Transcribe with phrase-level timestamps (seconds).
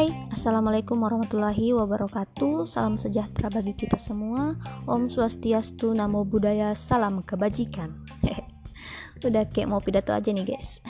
[0.00, 2.64] Hai, Assalamualaikum warahmatullahi wabarakatuh.
[2.64, 4.56] Salam sejahtera bagi kita semua.
[4.88, 8.00] Om Swastiastu, Namo Buddhaya, Salam Kebajikan.
[9.28, 10.80] Udah kayak mau pidato aja nih guys.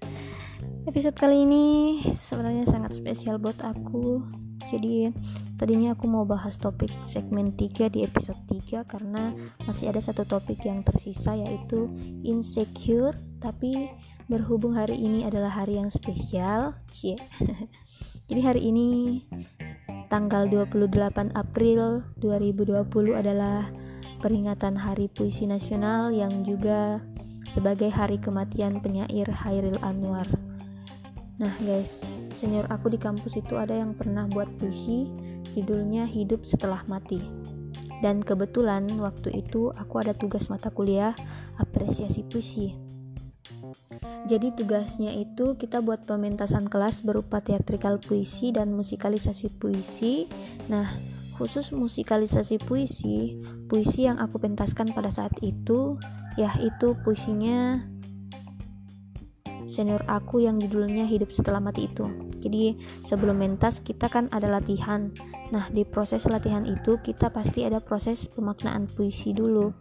[0.92, 1.64] Episode kali ini
[2.12, 4.20] sebenarnya sangat spesial buat aku.
[4.68, 5.08] Jadi
[5.56, 9.32] tadinya aku mau bahas topik segmen 3 di episode 3 Karena
[9.64, 11.88] masih ada satu topik yang tersisa yaitu
[12.20, 13.16] insecure.
[13.40, 13.88] Tapi
[14.28, 17.16] berhubung hari ini adalah hari yang spesial Cie
[18.32, 18.88] Jadi hari ini
[20.08, 23.68] tanggal 28 April 2020 adalah
[24.24, 26.96] peringatan Hari Puisi Nasional yang juga
[27.44, 30.24] sebagai hari kematian penyair Hairil Anwar.
[31.36, 35.12] Nah, guys, senior aku di kampus itu ada yang pernah buat puisi
[35.52, 37.20] judulnya Hidup Setelah Mati.
[38.00, 41.12] Dan kebetulan waktu itu aku ada tugas mata kuliah
[41.60, 42.91] apresiasi puisi.
[44.26, 50.30] Jadi tugasnya itu kita buat pementasan kelas berupa teatrikal puisi dan musikalisasi puisi.
[50.70, 50.86] Nah,
[51.34, 55.98] khusus musikalisasi puisi, puisi yang aku pentaskan pada saat itu,
[56.38, 57.82] ya itu puisinya
[59.72, 62.04] senior aku yang judulnya Hidup Setelah Mati itu.
[62.38, 65.08] Jadi sebelum mentas kita kan ada latihan.
[65.48, 69.72] Nah, di proses latihan itu kita pasti ada proses pemaknaan puisi dulu.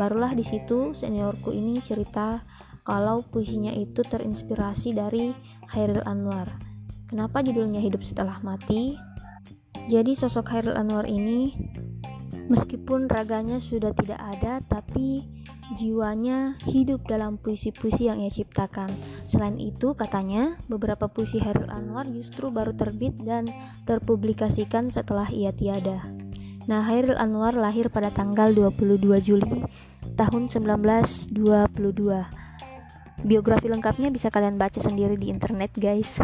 [0.00, 2.40] Barulah di situ seniorku ini cerita
[2.84, 5.32] kalau puisinya itu terinspirasi dari
[5.72, 6.60] Hairil Anwar.
[7.08, 9.00] Kenapa judulnya Hidup Setelah Mati?
[9.88, 11.56] Jadi sosok Hairil Anwar ini
[12.52, 15.24] meskipun raganya sudah tidak ada tapi
[15.80, 18.92] jiwanya hidup dalam puisi-puisi yang ia ciptakan.
[19.24, 23.48] Selain itu, katanya beberapa puisi Hairil Anwar justru baru terbit dan
[23.88, 26.04] terpublikasikan setelah ia tiada.
[26.68, 29.64] Nah, Hairil Anwar lahir pada tanggal 22 Juli
[30.20, 32.43] tahun 1922
[33.22, 36.18] biografi lengkapnya bisa kalian baca sendiri di internet guys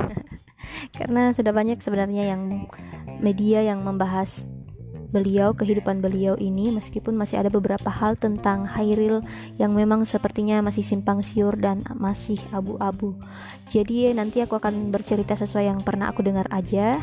[0.98, 2.66] karena sudah banyak sebenarnya yang
[3.22, 4.50] media yang membahas
[5.10, 9.20] beliau, kehidupan beliau ini meskipun masih ada beberapa hal tentang Hairil
[9.58, 13.18] yang memang sepertinya masih simpang siur dan masih abu-abu.
[13.66, 17.02] Jadi nanti aku akan bercerita sesuai yang pernah aku dengar aja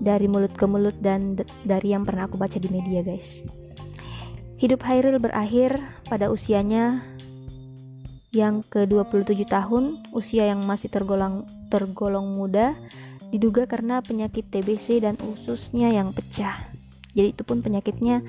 [0.00, 1.36] dari mulut ke mulut dan
[1.68, 3.44] dari yang pernah aku baca di media, guys.
[4.56, 5.76] Hidup Hairil berakhir
[6.08, 7.04] pada usianya
[8.34, 12.74] yang ke-27 tahun, usia yang masih tergolong tergolong muda,
[13.30, 16.56] diduga karena penyakit TBC dan ususnya yang pecah.
[17.16, 18.20] Jadi itu pun penyakitnya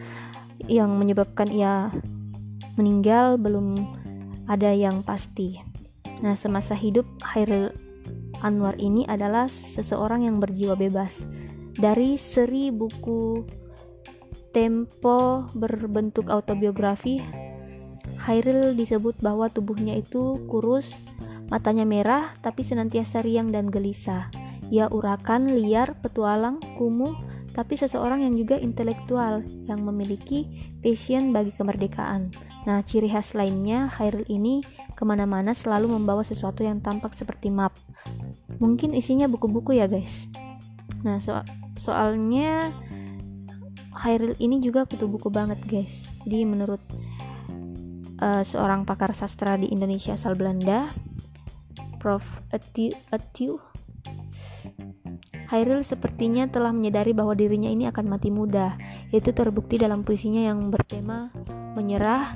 [0.66, 1.92] yang menyebabkan ia
[2.80, 3.76] meninggal belum
[4.48, 5.60] ada yang pasti.
[6.24, 7.70] Nah, semasa hidup Hairil
[8.42, 11.26] Anwar ini adalah seseorang yang berjiwa bebas.
[11.78, 13.46] Dari seri buku
[14.56, 17.22] Tempo berbentuk autobiografi
[18.24, 21.06] Hairil disebut bahwa tubuhnya itu kurus,
[21.48, 24.28] matanya merah, tapi senantiasa riang dan gelisah.
[24.68, 27.16] Ia urakan, liar, petualang, kumuh,
[27.58, 30.46] tapi seseorang yang juga intelektual, yang memiliki
[30.84, 32.30] passion bagi kemerdekaan.
[32.68, 34.60] Nah, ciri khas lainnya, Hairil ini
[34.94, 37.74] ke mana-mana selalu membawa sesuatu yang tampak seperti map.
[38.60, 40.28] Mungkin isinya buku-buku ya guys.
[41.02, 41.34] Nah, so
[41.80, 42.76] soalnya
[43.98, 46.12] Hairil ini juga kutu buku banget guys.
[46.28, 46.82] Jadi menurut
[48.22, 50.94] uh, seorang pakar sastra di Indonesia asal Belanda,
[51.98, 52.24] Prof.
[52.52, 53.60] Atiu,
[55.48, 58.76] Hairil sepertinya telah menyadari bahwa dirinya ini akan mati muda.
[59.16, 61.32] Itu terbukti dalam puisinya yang bertema
[61.78, 62.36] menyerah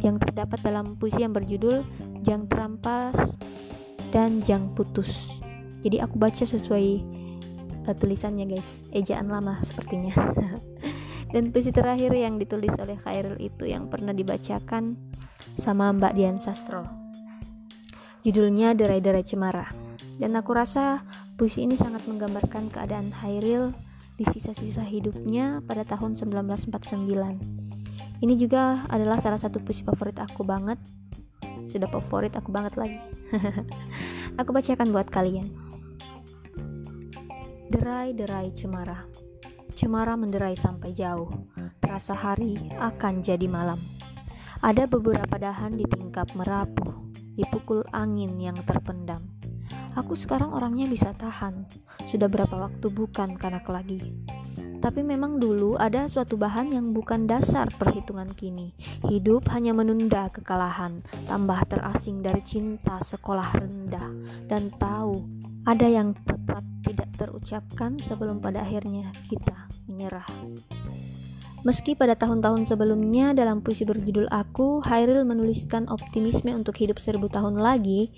[0.00, 1.84] yang terdapat dalam puisi yang berjudul
[2.24, 3.36] Jang Terampas
[4.10, 5.44] dan Jang Putus.
[5.84, 7.04] Jadi aku baca sesuai
[7.86, 10.12] uh, tulisannya guys, ejaan lama sepertinya.
[11.30, 14.98] Dan puisi terakhir yang ditulis oleh Khairil itu yang pernah dibacakan
[15.54, 16.82] sama Mbak Dian Sastro.
[18.26, 19.70] Judulnya Derai-Derai Cemara.
[20.20, 21.00] Dan aku rasa
[21.38, 23.72] puisi ini sangat menggambarkan keadaan Khairil
[24.20, 28.20] di sisa-sisa hidupnya pada tahun 1949.
[28.20, 30.76] Ini juga adalah salah satu puisi favorit aku banget.
[31.64, 33.00] Sudah favorit aku banget lagi.
[34.40, 35.48] aku bacakan buat kalian.
[37.72, 39.09] Derai-derai cemara.
[39.80, 41.48] Cemara menderai sampai jauh.
[41.80, 43.80] Terasa hari akan jadi malam.
[44.60, 49.24] Ada beberapa dahan di tingkap merapuh, dipukul angin yang terpendam.
[49.96, 51.64] Aku sekarang orangnya bisa tahan.
[52.04, 54.04] Sudah berapa waktu bukan kanak lagi.
[54.84, 58.76] Tapi memang dulu ada suatu bahan yang bukan dasar perhitungan kini.
[59.08, 64.12] Hidup hanya menunda kekalahan, tambah terasing dari cinta sekolah rendah,
[64.44, 65.24] dan tahu
[65.64, 69.69] ada yang tetap tidak terucapkan sebelum pada akhirnya kita
[70.00, 70.24] menyerah.
[71.60, 77.60] Meski pada tahun-tahun sebelumnya dalam puisi berjudul Aku, Hairil menuliskan optimisme untuk hidup seribu tahun
[77.60, 78.08] lagi,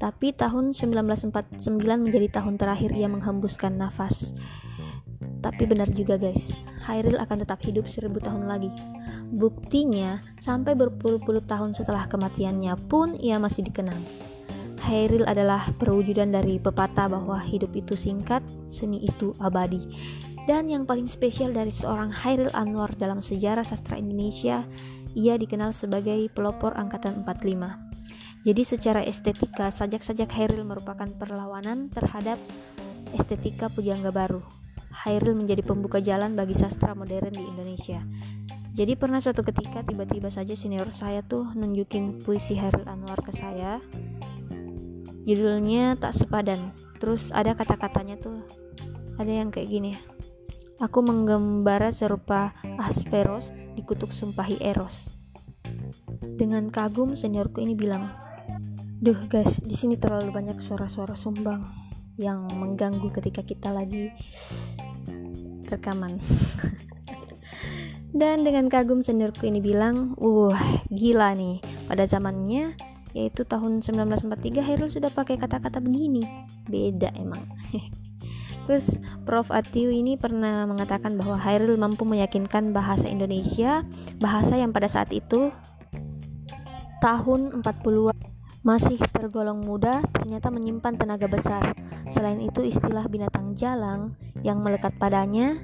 [0.00, 4.32] tapi tahun 1949 menjadi tahun terakhir ia menghembuskan nafas.
[5.44, 6.56] Tapi benar juga guys,
[6.88, 8.72] Hairil akan tetap hidup seribu tahun lagi.
[9.28, 14.00] Buktinya, sampai berpuluh-puluh tahun setelah kematiannya pun ia masih dikenang.
[14.88, 18.40] Hairil adalah perwujudan dari pepatah bahwa hidup itu singkat,
[18.72, 19.84] seni itu abadi.
[20.46, 24.62] Dan yang paling spesial dari seorang Hairil Anwar dalam sejarah sastra Indonesia,
[25.18, 28.46] ia dikenal sebagai pelopor angkatan 45.
[28.46, 32.38] Jadi secara estetika, sajak-sajak Hairil merupakan perlawanan terhadap
[33.10, 34.38] estetika pujangga baru.
[35.02, 37.98] Hairil menjadi pembuka jalan bagi sastra modern di Indonesia.
[38.70, 43.82] Jadi pernah suatu ketika tiba-tiba saja senior saya tuh nunjukin puisi Hairil Anwar ke saya.
[45.26, 46.70] Judulnya tak sepadan.
[47.02, 48.46] Terus ada kata-katanya tuh
[49.18, 50.15] ada yang kayak gini
[50.76, 53.48] Aku menggembara serupa Asperos
[53.80, 55.16] dikutuk sumpahi Eros.
[56.20, 58.12] Dengan kagum seniorku ini bilang,
[59.00, 61.64] "Duh guys, di sini terlalu banyak suara-suara sumbang
[62.20, 64.12] yang mengganggu ketika kita lagi
[65.72, 66.20] rekaman."
[68.20, 70.60] Dan dengan kagum seniorku ini bilang, "Wah,
[70.92, 71.64] gila nih.
[71.88, 72.76] Pada zamannya
[73.16, 76.20] yaitu tahun 1943 Hairul sudah pakai kata-kata begini.
[76.68, 77.40] Beda emang."
[78.66, 83.86] Terus Prof Atiu ini pernah mengatakan bahwa Hairil mampu meyakinkan bahasa Indonesia,
[84.18, 85.54] bahasa yang pada saat itu
[86.98, 88.10] tahun 40
[88.66, 91.70] masih tergolong muda, ternyata menyimpan tenaga besar.
[92.10, 95.62] Selain itu istilah binatang jalang yang melekat padanya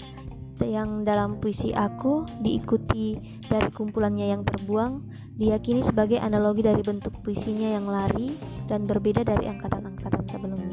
[0.62, 3.18] yang dalam puisi aku diikuti
[3.50, 5.02] dari kumpulannya yang terbuang
[5.34, 8.38] diyakini sebagai analogi dari bentuk puisinya yang lari
[8.70, 10.71] dan berbeda dari angkatan-angkatan sebelumnya.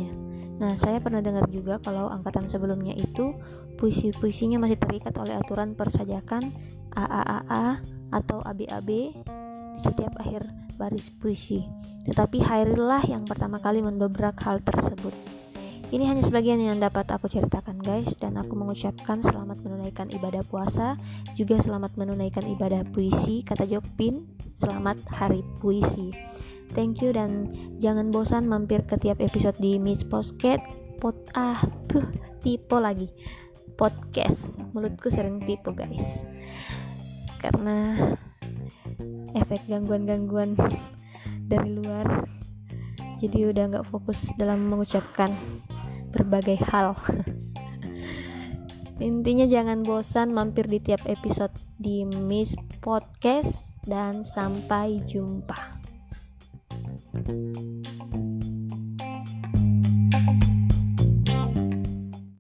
[0.60, 3.32] Nah, saya pernah dengar juga kalau angkatan sebelumnya itu
[3.80, 6.52] puisi-puisinya masih terikat oleh aturan persajakan
[6.92, 7.80] AAAA
[8.12, 9.16] atau ABAB di
[9.80, 10.44] setiap akhir
[10.76, 11.64] baris puisi.
[12.04, 15.38] Tetapi Hairil lah yang pertama kali mendobrak hal tersebut.
[15.89, 20.94] Ini hanya sebagian yang dapat aku ceritakan guys dan aku mengucapkan selamat menunaikan ibadah puasa,
[21.33, 26.13] juga selamat menunaikan ibadah puisi, kata Jokpin, selamat hari puisi.
[26.77, 27.50] Thank you dan
[27.81, 30.62] jangan bosan mampir ke tiap episode di Miss Podcast
[31.01, 31.57] pot ah
[31.89, 32.06] tuh
[32.45, 33.09] tipe lagi
[33.74, 34.62] podcast.
[34.77, 36.21] Mulutku sering tipe guys.
[37.41, 37.97] Karena
[39.33, 40.53] efek gangguan-gangguan
[41.50, 42.30] dari luar
[43.19, 45.36] jadi udah nggak fokus dalam mengucapkan
[46.12, 46.98] berbagai hal
[49.00, 55.80] intinya jangan bosan mampir di tiap episode di Miss Podcast dan sampai jumpa
[57.30, 58.29] Thank you.